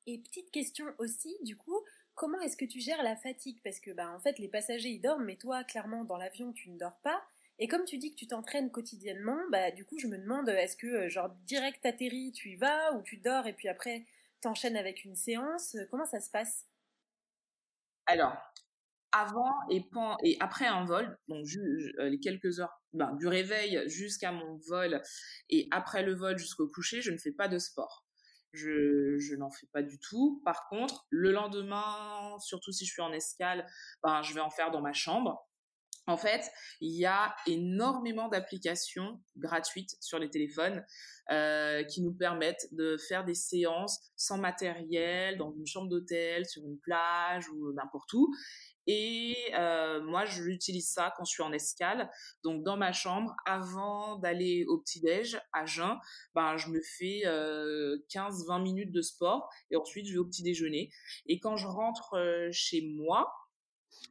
Et 0.07 0.23
petite 0.23 0.51
question 0.53 0.87
aussi, 0.99 1.37
du 1.43 1.57
coup, 1.57 1.81
comment 2.15 2.41
est-ce 2.41 2.57
que 2.57 2.65
tu 2.65 2.81
gères 2.81 3.03
la 3.03 3.17
fatigue? 3.17 3.61
Parce 3.65 3.81
que, 3.81 3.91
bah, 3.91 4.11
en 4.15 4.21
fait, 4.21 4.39
les 4.39 4.49
passagers 4.49 4.91
ils 4.91 5.01
dorment, 5.01 5.25
mais 5.25 5.37
toi, 5.37 5.65
clairement, 5.65 6.05
dans 6.05 6.17
l'avion, 6.17 6.53
tu 6.53 6.71
ne 6.71 6.79
dors 6.79 6.99
pas. 7.03 7.23
Et 7.59 7.69
comme 7.69 7.85
tu 7.85 7.97
dis 7.97 8.11
que 8.13 8.17
tu 8.17 8.27
t'entraînes 8.27 8.71
quotidiennement, 8.71 9.39
bah 9.51 9.71
du 9.71 9.85
coup 9.85 9.99
je 9.99 10.07
me 10.07 10.19
demande 10.19 10.49
est-ce 10.49 10.77
que 10.77 10.87
euh, 10.87 11.09
genre 11.09 11.31
direct 11.47 11.83
t'atterris, 11.83 12.33
tu 12.33 12.51
y 12.51 12.57
vas 12.57 12.93
ou 12.95 13.03
tu 13.03 13.17
dors 13.17 13.47
et 13.47 13.55
puis 13.55 13.69
après 13.69 14.05
t'enchaînes 14.43 14.77
avec 14.77 15.05
une 15.05 15.17
séance? 15.17 15.75
Euh, 15.75 15.87
Comment 15.91 16.05
ça 16.05 16.21
se 16.21 16.31
passe? 16.31 16.67
Alors 18.05 18.37
avant 19.13 19.55
et, 19.71 20.37
après 20.41 20.67
un 20.67 20.85
vol, 20.85 21.19
donc 21.29 21.47
euh, 21.57 22.09
les 22.11 22.21
quelques 22.21 22.61
heures 22.61 22.83
ben, 22.93 23.15
du 23.15 23.27
réveil 23.27 23.83
jusqu'à 23.87 24.33
mon 24.33 24.59
vol 24.69 25.01
et 25.49 25.69
après 25.71 26.03
le 26.03 26.15
vol 26.15 26.37
jusqu'au 26.37 26.69
coucher, 26.69 27.01
je 27.01 27.11
ne 27.11 27.17
fais 27.17 27.33
pas 27.33 27.49
de 27.49 27.59
sport. 27.59 28.05
Je, 28.53 29.17
je 29.19 29.35
n'en 29.35 29.51
fais 29.51 29.67
pas 29.73 29.83
du 29.83 29.99
tout. 29.99 30.43
Par 30.45 30.67
contre, 30.69 31.07
le 31.11 31.31
lendemain, 31.33 32.37
surtout 32.41 32.73
si 32.73 32.85
je 32.85 32.93
suis 32.93 33.03
en 33.03 33.13
escale, 33.13 33.67
ben, 34.03 34.23
je 34.23 34.35
vais 34.35 34.41
en 34.41 34.51
faire 34.51 34.71
dans 34.71 34.81
ma 34.83 34.93
chambre. 34.93 35.47
En 36.07 36.17
fait, 36.17 36.51
il 36.81 36.97
y 36.97 37.05
a 37.05 37.35
énormément 37.47 38.29
d'applications 38.29 39.21
gratuites 39.37 39.97
sur 40.01 40.19
les 40.19 40.31
téléphones 40.31 40.85
euh, 41.31 41.83
qui 41.85 42.03
nous 42.03 42.15
permettent 42.15 42.69
de 42.73 42.97
faire 42.97 43.25
des 43.25 43.35
séances 43.35 43.99
sans 44.15 44.39
matériel, 44.39 45.37
dans 45.37 45.53
une 45.53 45.67
chambre 45.67 45.89
d'hôtel, 45.89 46.47
sur 46.47 46.63
une 46.65 46.79
plage 46.79 47.49
ou 47.49 47.73
n'importe 47.73 48.13
où. 48.13 48.33
Et 48.87 49.37
euh, 49.55 50.01
moi, 50.03 50.25
j'utilise 50.25 50.89
ça 50.89 51.13
quand 51.17 51.25
je 51.25 51.33
suis 51.33 51.43
en 51.43 51.53
escale. 51.53 52.09
Donc, 52.45 52.63
dans 52.63 52.77
ma 52.77 52.93
chambre, 52.93 53.35
avant 53.45 54.17
d'aller 54.17 54.65
au 54.69 54.79
petit-déj 54.79 55.41
à 55.53 55.67
jeun, 55.67 55.99
ben, 56.35 56.57
je 56.57 56.69
me 56.69 56.81
fais 56.81 57.23
euh, 57.27 57.99
15-20 58.11 58.63
minutes 58.63 58.93
de 58.93 59.03
sport 59.03 59.49
et 59.71 59.77
ensuite 59.77 60.07
je 60.07 60.13
vais 60.13 60.19
au 60.19 60.25
petit 60.25 60.43
déjeuner. 60.43 60.91
Et 61.27 61.41
quand 61.41 61.57
je 61.57 61.67
rentre 61.67 62.15
euh, 62.15 62.49
chez 62.53 62.83
moi, 62.95 63.33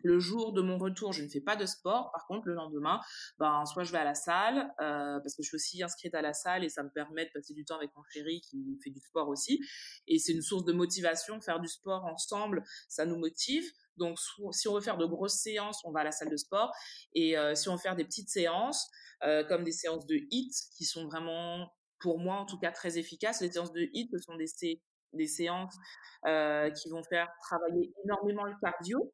le 0.04 0.20
jour 0.20 0.54
de 0.54 0.62
mon 0.62 0.78
retour, 0.78 1.14
je 1.14 1.24
ne 1.24 1.28
fais 1.28 1.42
pas 1.42 1.56
de 1.56 1.66
sport. 1.66 2.12
Par 2.12 2.26
contre, 2.28 2.48
le 2.48 2.54
lendemain, 2.54 3.00
ben, 3.40 3.66
soit 3.66 3.84
je 3.84 3.92
vais 3.92 3.98
à 3.98 4.04
la 4.04 4.16
salle, 4.16 4.72
euh, 4.82 5.20
parce 5.20 5.36
que 5.36 5.44
je 5.44 5.48
suis 5.48 5.56
aussi 5.56 5.84
inscrite 5.84 6.14
à 6.16 6.22
la 6.22 6.34
salle 6.34 6.64
et 6.64 6.70
ça 6.70 6.84
me 6.84 6.90
permet 6.90 7.26
de 7.26 7.32
passer 7.34 7.54
du 7.54 7.66
temps 7.66 7.76
avec 7.76 7.92
mon 7.96 8.04
chéri 8.10 8.42
qui 8.42 8.80
fait 8.84 8.90
du 8.90 9.00
sport 9.00 9.28
aussi. 9.28 9.60
Et 10.08 10.20
c'est 10.20 10.34
une 10.34 10.42
source 10.42 10.66
de 10.66 10.74
motivation. 10.74 11.40
Faire 11.42 11.60
du 11.60 11.68
sport 11.68 12.06
ensemble, 12.06 12.64
ça 12.88 13.06
nous 13.06 13.18
motive. 13.18 13.66
Donc, 13.98 14.18
si 14.52 14.68
on 14.68 14.74
veut 14.74 14.82
faire 14.82 14.98
de 14.98 15.06
grosses 15.06 15.40
séances, 15.40 15.82
on 15.86 15.92
va 15.92 16.02
à 16.02 16.04
la 16.04 16.12
salle 16.12 16.30
de 16.30 16.38
sport. 16.38 16.72
Et 17.14 17.38
euh, 17.38 17.56
si 17.56 17.70
on 17.70 17.76
veut 17.76 17.82
faire 17.82 17.96
des 17.96 18.04
petites 18.04 18.30
séances, 18.30 18.90
euh, 19.24 19.44
comme 19.46 19.64
des 19.64 19.72
séances 19.72 20.06
de 20.06 20.16
HIT, 20.30 20.52
qui 20.78 20.86
sont 20.86 21.08
vraiment, 21.08 21.72
pour 22.00 22.20
moi 22.20 22.36
en 22.36 22.46
tout 22.46 22.60
cas, 22.60 22.72
très 22.72 22.98
efficaces. 22.98 23.42
Les 23.42 23.52
séances 23.52 23.72
de 23.72 23.88
HIT, 23.94 24.10
ce 24.12 24.20
sont 24.20 24.36
des, 24.36 24.48
des 25.14 25.28
séances 25.28 25.76
qui 26.76 26.90
vont 26.90 27.04
faire 27.04 27.30
travailler 27.42 27.94
énormément 28.04 28.46
le 28.46 28.56
cardio 28.60 29.14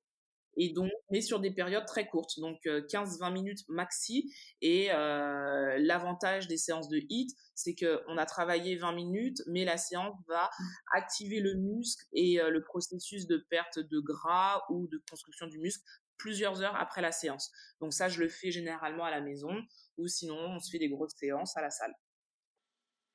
et 0.58 0.74
donc 0.74 0.92
mais 1.10 1.22
sur 1.22 1.40
des 1.40 1.52
périodes 1.52 1.86
très 1.86 2.08
courtes 2.08 2.40
donc 2.40 2.60
15-20 2.66 3.30
euh, 3.30 3.32
minutes 3.32 3.60
maxi. 3.70 4.34
Et 4.62 4.92
euh, 4.92 5.78
l'avantage 5.80 6.48
des 6.48 6.58
séances 6.58 6.90
de 6.90 6.98
HIT 7.10 7.36
c'est 7.56 7.76
que 7.76 8.02
on 8.08 8.18
a 8.18 8.26
travaillé 8.26 8.76
20 8.76 8.94
minutes 8.94 9.42
mais 9.48 9.66
la 9.66 9.78
séance 9.78 10.16
va 10.28 10.50
activer 10.94 11.40
le 11.40 11.56
muscle 11.56 12.06
et 12.14 12.40
euh, 12.40 12.50
le 12.50 12.64
processus 12.64 13.28
de 13.28 13.38
perte 13.50 13.80
de 13.80 14.00
gras 14.00 14.62
ou 14.70 14.88
de 14.88 15.02
construction 15.10 15.48
du 15.48 15.60
muscle 15.60 15.84
plusieurs 16.18 16.62
heures 16.62 16.76
après 16.76 17.02
la 17.02 17.12
séance. 17.12 17.52
Donc 17.80 17.94
ça 17.94 18.08
je 18.08 18.20
le 18.20 18.30
fais 18.30 18.52
généralement 18.52 19.06
à 19.06 19.12
la 19.12 19.22
maison 19.22 19.54
ou 19.98 20.08
sinon 20.08 20.36
on 20.36 20.60
se 20.60 20.70
fait 20.70 20.80
des 20.80 20.90
grosses 20.90 21.16
séances 21.16 21.58
à 21.58 21.62
la 21.62 21.70
salle. 21.70 21.94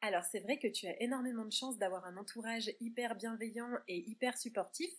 Alors 0.02 0.22
c'est 0.24 0.40
vrai 0.40 0.58
que 0.58 0.68
tu 0.68 0.86
as 0.86 1.02
énormément 1.02 1.44
de 1.44 1.52
chance 1.52 1.78
d'avoir 1.78 2.04
un 2.04 2.16
entourage 2.16 2.70
hyper 2.80 3.16
bienveillant 3.16 3.70
et 3.88 4.08
hyper 4.08 4.36
supportif. 4.36 4.90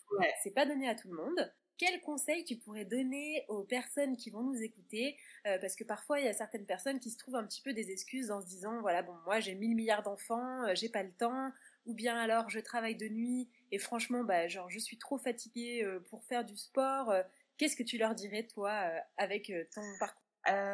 C'est 0.43 0.53
pas 0.53 0.65
donné 0.65 0.89
à 0.89 0.95
tout 0.95 1.09
le 1.09 1.15
monde 1.15 1.53
quels 1.77 2.01
conseils 2.01 2.43
tu 2.43 2.57
pourrais 2.57 2.85
donner 2.85 3.45
aux 3.47 3.63
personnes 3.63 4.17
qui 4.17 4.29
vont 4.29 4.43
nous 4.43 4.61
écouter? 4.61 5.17
Euh, 5.45 5.57
Parce 5.59 5.75
que 5.75 5.83
parfois, 5.83 6.19
il 6.19 6.25
y 6.25 6.29
a 6.29 6.33
certaines 6.33 6.65
personnes 6.65 6.99
qui 6.99 7.11
se 7.11 7.17
trouvent 7.17 7.35
un 7.35 7.45
petit 7.45 7.61
peu 7.61 7.73
des 7.73 7.91
excuses 7.91 8.31
en 8.31 8.41
se 8.41 8.47
disant, 8.47 8.81
voilà, 8.81 9.03
bon, 9.03 9.15
moi 9.25 9.39
j'ai 9.39 9.55
1000 9.55 9.75
milliards 9.75 10.03
d'enfants, 10.03 10.63
euh, 10.65 10.75
j'ai 10.75 10.89
pas 10.89 11.03
le 11.03 11.11
temps, 11.11 11.51
ou 11.85 11.93
bien 11.93 12.17
alors 12.17 12.49
je 12.49 12.59
travaille 12.59 12.95
de 12.95 13.07
nuit 13.07 13.49
et 13.71 13.79
franchement, 13.79 14.23
bah, 14.23 14.47
genre, 14.47 14.69
je 14.69 14.79
suis 14.79 14.97
trop 14.97 15.17
fatiguée 15.17 15.83
euh, 15.83 15.99
pour 16.09 16.23
faire 16.25 16.43
du 16.45 16.57
sport. 16.57 17.13
Qu'est-ce 17.57 17.75
que 17.75 17.83
tu 17.83 17.97
leur 17.97 18.13
dirais, 18.15 18.43
toi, 18.45 18.91
avec 19.17 19.51
ton 19.73 19.81
parcours? 19.99 20.26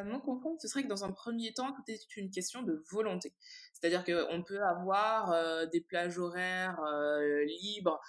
Mon 0.06 0.20
conseil, 0.20 0.58
ce 0.62 0.68
serait 0.68 0.84
que 0.84 0.88
dans 0.88 1.04
un 1.04 1.12
premier 1.12 1.54
temps, 1.54 1.76
c'est 1.88 2.18
une 2.18 2.32
question 2.32 2.62
de 2.62 2.84
volonté. 2.92 3.34
C'est-à-dire 3.74 4.04
qu'on 4.04 4.44
peut 4.44 4.64
avoir 4.64 5.68
des 5.70 5.82
plages 5.82 6.18
horaires 6.18 6.80
libres, 7.46 8.00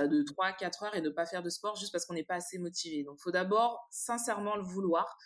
euh, 0.00 0.06
de 0.08 0.22
3 0.22 0.46
à 0.46 0.52
4 0.52 0.84
heures 0.84 0.94
et 0.94 1.02
ne 1.02 1.10
pas 1.10 1.26
faire 1.26 1.42
de 1.42 1.50
sport 1.50 1.76
juste 1.76 1.92
parce 1.92 2.06
qu'on 2.06 2.14
n'est 2.14 2.24
pas 2.24 2.36
assez 2.36 2.58
motivé. 2.58 3.04
Donc, 3.04 3.16
il 3.18 3.22
faut 3.22 3.30
d'abord 3.30 3.86
sincèrement 3.90 4.56
le 4.56 4.62
vouloir. 4.62 5.18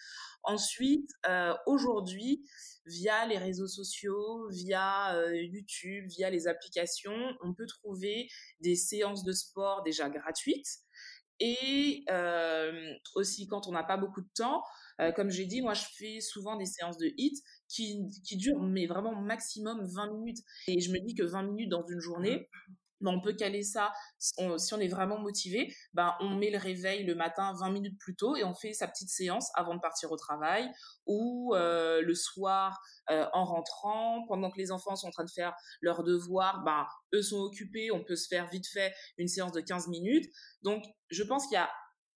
Ensuite, 0.42 1.10
euh, 1.28 1.54
aujourd'hui, 1.66 2.42
via 2.84 3.26
les 3.26 3.38
réseaux 3.38 3.68
sociaux, 3.68 4.48
via 4.48 5.14
euh, 5.14 5.36
YouTube, 5.36 6.06
via 6.08 6.30
les 6.30 6.48
applications, 6.48 7.36
on 7.42 7.54
peut 7.54 7.66
trouver 7.66 8.28
des 8.60 8.74
séances 8.74 9.22
de 9.22 9.32
sport 9.32 9.82
déjà 9.84 10.10
gratuites. 10.10 10.80
Et 11.38 12.04
euh, 12.10 12.92
aussi, 13.14 13.46
quand 13.46 13.68
on 13.68 13.72
n'a 13.72 13.84
pas 13.84 13.96
beaucoup 13.96 14.22
de 14.22 14.30
temps, 14.34 14.64
euh, 15.00 15.12
comme 15.12 15.30
j'ai 15.30 15.46
dit, 15.46 15.62
moi, 15.62 15.74
je 15.74 15.84
fais 15.96 16.20
souvent 16.20 16.56
des 16.56 16.66
séances 16.66 16.98
de 16.98 17.12
HIT 17.16 17.42
qui, 17.68 18.00
qui 18.24 18.36
durent 18.36 18.62
mais 18.62 18.86
vraiment 18.86 19.14
maximum 19.14 19.84
20 19.84 20.12
minutes. 20.12 20.38
Et 20.68 20.80
je 20.80 20.90
me 20.92 20.98
dis 20.98 21.14
que 21.14 21.24
20 21.24 21.42
minutes 21.42 21.70
dans 21.70 21.86
une 21.86 22.00
journée, 22.00 22.48
ben, 23.00 23.10
on 23.12 23.20
peut 23.20 23.34
caler 23.34 23.62
ça 23.62 23.92
si 24.18 24.34
on 24.74 24.80
est 24.80 24.88
vraiment 24.88 25.18
motivé 25.18 25.74
ben 25.92 26.14
on 26.20 26.30
met 26.30 26.50
le 26.50 26.56
réveil 26.56 27.04
le 27.04 27.14
matin 27.14 27.52
20 27.60 27.70
minutes 27.70 27.98
plus 27.98 28.16
tôt 28.16 28.36
et 28.36 28.44
on 28.44 28.54
fait 28.54 28.72
sa 28.72 28.88
petite 28.88 29.10
séance 29.10 29.50
avant 29.54 29.74
de 29.74 29.80
partir 29.80 30.10
au 30.12 30.16
travail 30.16 30.66
ou 31.04 31.54
euh, 31.54 32.00
le 32.00 32.14
soir 32.14 32.80
euh, 33.10 33.26
en 33.34 33.44
rentrant. 33.44 34.24
Pendant 34.28 34.50
que 34.50 34.56
les 34.56 34.72
enfants 34.72 34.96
sont 34.96 35.08
en 35.08 35.10
train 35.10 35.24
de 35.24 35.30
faire 35.30 35.54
leurs 35.82 36.04
devoirs 36.04 36.62
ben 36.64 36.86
eux 37.14 37.22
sont 37.22 37.38
occupés 37.38 37.90
on 37.90 38.02
peut 38.02 38.16
se 38.16 38.28
faire 38.28 38.48
vite 38.48 38.66
fait 38.66 38.94
une 39.18 39.28
séance 39.28 39.52
de 39.52 39.60
15 39.60 39.88
minutes. 39.88 40.32
Donc 40.62 40.82
je 41.10 41.22
pense 41.22 41.46
qu'il 41.48 41.54
y 41.54 41.58
a 41.58 41.70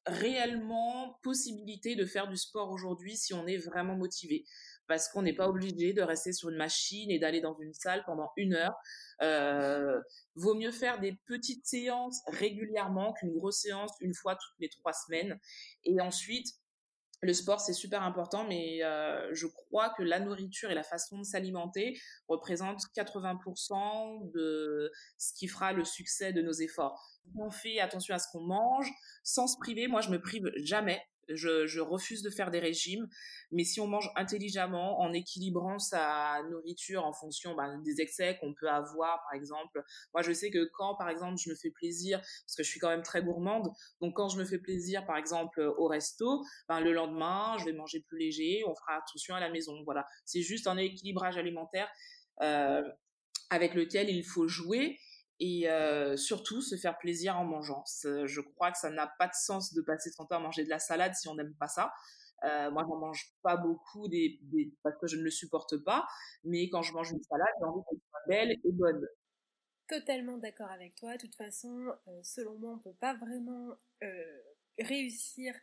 réellement 0.09 1.19
possibilité 1.23 1.97
de 1.97 2.05
faire 2.05 2.29
du 2.29 2.37
sport 2.37 2.71
aujourd'hui 2.71 3.17
si 3.17 3.35
on 3.35 3.47
est 3.47 3.59
vraiment 3.59 3.97
motivé 3.97 4.45
parce 4.89 5.09
qu'on 5.09 5.23
n'est 5.23 5.35
pas 5.35 5.49
obligé 5.49 5.93
de 5.93 6.03
rester 6.03 6.33
sur 6.33 6.49
une 6.49 6.57
machine 6.57 7.11
et 7.11 7.19
d'aller 7.19 7.41
dans 7.41 7.57
une 7.61 7.75
salle 7.75 8.03
pendant 8.07 8.33
une 8.37 8.55
heure. 8.55 8.75
Euh, 9.21 10.01
vaut 10.35 10.55
mieux 10.55 10.73
faire 10.73 10.99
des 10.99 11.13
petites 11.27 11.67
séances 11.67 12.23
régulièrement 12.27 13.13
qu'une 13.13 13.35
grosse 13.35 13.61
séance 13.61 13.93
une 14.01 14.15
fois 14.15 14.35
toutes 14.35 14.59
les 14.59 14.71
trois 14.71 14.95
semaines. 14.95 15.39
Et 15.85 16.01
ensuite, 16.01 16.49
le 17.21 17.33
sport, 17.33 17.61
c'est 17.61 17.73
super 17.73 18.03
important, 18.03 18.47
mais 18.47 18.83
euh, 18.85 19.29
je 19.35 19.47
crois 19.47 19.91
que 19.91 20.03
la 20.03 20.21
nourriture 20.21 20.71
et 20.71 20.75
la 20.75 20.85
façon 20.85 21.19
de 21.19 21.25
s'alimenter 21.25 21.99
représentent 22.29 22.83
80% 22.97 24.31
de 24.33 24.93
ce 25.19 25.33
qui 25.35 25.49
fera 25.49 25.73
le 25.73 25.85
succès 25.85 26.33
de 26.33 26.43
nos 26.43 26.53
efforts. 26.53 27.21
On 27.37 27.51
fait 27.51 27.81
attention 27.81 28.15
à 28.15 28.19
ce 28.19 28.29
qu'on 28.31 28.43
mange, 28.43 28.89
sans 29.25 29.49
se 29.49 29.59
priver. 29.59 29.89
Moi, 29.89 30.01
je 30.01 30.11
me 30.11 30.21
prive 30.21 30.51
jamais. 30.57 31.03
Je, 31.29 31.81
refuse 31.81 32.23
de 32.23 32.31
faire 32.31 32.51
des 32.51 32.59
régimes, 32.59 33.09
mais 33.51 33.65
si 33.65 33.81
on 33.81 33.87
mange 33.87 34.11
intelligemment, 34.17 35.01
en 35.01 35.13
équilibrant 35.13 35.79
sa 35.79 36.43
nourriture 36.51 37.05
en 37.05 37.13
fonction 37.13 37.55
ben, 37.55 37.81
des 37.83 38.01
excès 38.01 38.37
qu'on 38.41 38.55
peut 38.55 38.69
avoir, 38.69 39.23
par 39.25 39.35
exemple. 39.35 39.83
Moi, 40.15 40.23
je 40.23 40.33
sais 40.33 40.51
que 40.51 40.69
quand, 40.73 40.95
par 40.97 41.09
exemple, 41.09 41.41
je 41.43 41.51
me 41.51 41.55
fais 41.55 41.71
plaisir, 41.71 42.19
parce 42.21 42.57
que 42.57 42.63
je 42.63 42.71
suis 42.71 42.81
quand 42.81 42.89
même 42.89 43.03
très 43.03 43.23
gourmande, 43.23 43.69
donc 44.01 44.15
quand 44.17 44.29
je 44.29 44.39
me 44.39 44.45
fais 44.45 44.59
plaisir, 44.59 45.07
par 45.07 45.17
exemple, 45.17 45.61
au 45.79 45.87
resto, 45.87 46.43
ben, 46.69 46.81
le 46.81 46.93
lendemain, 46.93 47.57
je 47.59 47.65
vais 47.65 47.73
manger 47.73 48.01
plus 48.01 48.19
léger, 48.19 48.63
on 48.67 48.75
fera 48.75 48.97
attention 48.97 49.35
à 49.35 49.41
la 49.41 49.51
maison. 49.51 49.83
Voilà, 49.85 50.07
c'est 50.25 50.43
juste 50.43 50.67
un 50.67 50.77
équilibrage 50.77 51.37
alimentaire 51.37 51.89
euh, 52.43 52.83
avec 53.51 53.75
lequel 53.75 54.11
il 54.11 54.25
faut 54.25 54.47
jouer 54.47 54.99
et 55.41 55.69
euh, 55.69 56.17
surtout 56.17 56.61
se 56.61 56.77
faire 56.77 56.99
plaisir 56.99 57.39
en 57.39 57.45
mangeant. 57.45 57.85
Je 58.05 58.41
crois 58.41 58.73
que 58.73 58.79
ça 58.79 58.91
n'a 58.91 59.07
pas 59.19 59.29
de 59.29 59.35
sens 59.35 59.73
de 59.75 59.83
passer 59.83 60.11
son 60.11 60.27
temps 60.27 60.37
à 60.37 60.41
manger 60.41 60.65
de 60.65 60.71
la 60.71 60.79
salade 60.79 61.15
si 61.15 61.29
on 61.29 61.35
n'aime 61.35 61.55
pas 61.55 61.69
ça. 61.69 61.93
Euh, 62.45 62.71
moi, 62.71 62.85
j'en 62.89 62.97
mange 62.97 63.33
pas 63.43 63.57
beaucoup 63.57 64.09
parce 64.83 64.97
que 65.01 65.07
je 65.07 65.17
ne 65.17 65.23
le 65.23 65.31
supporte 65.31 65.77
pas, 65.79 66.07
mais 66.45 66.69
quand 66.69 66.83
je 66.83 66.93
mange 66.93 67.11
une 67.11 67.23
salade, 67.23 67.49
j'ai 67.59 67.65
envie 67.65 67.83
qu'elle 67.89 67.99
soit 67.99 68.21
belle 68.29 68.53
et 68.53 68.73
bonne. 68.73 69.07
Totalement 69.89 70.39
d'accord 70.39 70.71
avec 70.71 70.95
toi. 70.95 71.15
De 71.15 71.21
toute 71.21 71.35
façon, 71.35 71.89
euh, 72.09 72.21
selon 72.23 72.59
moi, 72.59 72.75
on 72.75 72.79
peut 72.79 72.97
pas 73.01 73.15
vraiment 73.15 73.75
euh, 74.03 74.41
réussir 74.79 75.55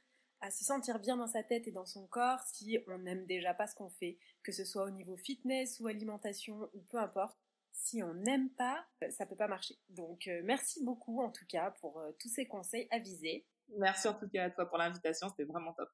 à 0.42 0.52
se 0.52 0.64
sentir 0.66 1.00
bien 1.00 1.16
dans 1.16 1.28
sa 1.28 1.44
tête 1.44 1.68
et 1.68 1.72
dans 1.72 1.86
son 1.86 2.08
corps 2.08 2.42
si 2.42 2.78
on 2.88 3.00
n'aime 3.00 3.26
déjà 3.26 3.54
pas 3.54 3.68
ce 3.68 3.76
qu'on 3.76 3.90
fait, 3.90 4.18
que 4.44 4.52
ce 4.52 4.66
soit 4.66 4.84
au 4.84 4.90
niveau 4.90 5.16
fitness 5.16 5.80
ou 5.80 5.88
alimentation 5.88 6.70
ou 6.74 6.82
peu 6.90 6.98
importe. 6.98 7.38
Si 7.76 8.02
on 8.02 8.14
n'aime 8.14 8.50
pas, 8.52 8.86
ça 9.12 9.26
peut 9.26 9.36
pas 9.36 9.48
marcher. 9.48 9.76
Donc 9.90 10.30
merci 10.44 10.84
beaucoup 10.84 11.22
en 11.22 11.32
tout 11.32 11.46
cas 11.48 11.72
pour 11.82 12.02
tous 12.20 12.30
ces 12.30 12.48
conseils 12.48 12.88
avisés. 12.92 13.46
Merci 13.78 14.08
en 14.08 14.14
tout 14.14 14.30
cas 14.30 14.46
à 14.46 14.50
toi 14.50 14.66
pour 14.66 14.78
l'invitation, 14.78 15.30
c'était 15.30 15.44
vraiment 15.44 15.74
top. 15.74 15.90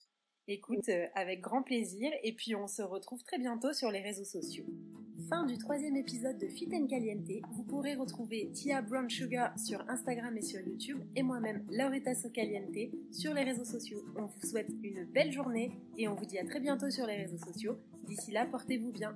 Écoute, 0.47 0.89
euh, 0.89 1.05
avec 1.13 1.39
grand 1.39 1.61
plaisir, 1.61 2.11
et 2.23 2.33
puis 2.33 2.55
on 2.55 2.67
se 2.67 2.81
retrouve 2.81 3.23
très 3.23 3.37
bientôt 3.37 3.73
sur 3.73 3.91
les 3.91 4.01
réseaux 4.01 4.25
sociaux. 4.25 4.65
Fin 5.29 5.45
du 5.45 5.57
troisième 5.57 5.95
épisode 5.95 6.37
de 6.39 6.47
Fit 6.47 6.67
Caliente. 6.67 7.45
Vous 7.51 7.63
pourrez 7.63 7.93
retrouver 7.93 8.51
Tia 8.51 8.81
Brown 8.81 9.09
Sugar 9.09 9.57
sur 9.57 9.87
Instagram 9.87 10.35
et 10.35 10.41
sur 10.41 10.59
YouTube, 10.59 10.99
et 11.15 11.21
moi-même 11.21 11.65
Laurita 11.69 12.15
Socaliente 12.15 12.91
sur 13.11 13.33
les 13.35 13.43
réseaux 13.43 13.63
sociaux. 13.63 14.03
On 14.17 14.25
vous 14.25 14.47
souhaite 14.47 14.69
une 14.83 15.05
belle 15.05 15.31
journée, 15.31 15.71
et 15.97 16.07
on 16.07 16.15
vous 16.15 16.25
dit 16.25 16.39
à 16.39 16.43
très 16.43 16.59
bientôt 16.59 16.89
sur 16.89 17.05
les 17.05 17.17
réseaux 17.17 17.37
sociaux. 17.37 17.77
D'ici 18.03 18.31
là, 18.31 18.45
portez-vous 18.45 18.91
bien. 18.91 19.15